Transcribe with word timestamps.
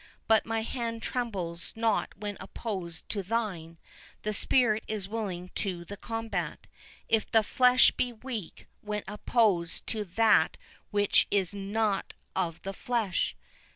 But 0.27 0.47
my 0.47 0.61
hand 0.63 1.03
trembles 1.03 1.73
not 1.75 2.17
when 2.17 2.35
opposed 2.39 3.07
to 3.09 3.21
thine—the 3.21 4.33
spirit 4.33 4.83
is 4.87 5.07
willing 5.07 5.51
to 5.53 5.85
the 5.85 5.95
combat, 5.95 6.65
if 7.07 7.29
the 7.29 7.43
flesh 7.43 7.91
be 7.91 8.11
weak 8.11 8.65
when 8.81 9.03
opposed 9.07 9.85
to 9.85 10.03
that 10.05 10.57
which 10.89 11.27
is 11.29 11.53
not 11.53 12.13
of 12.35 12.63
the 12.63 12.73
flesh." 12.73 13.35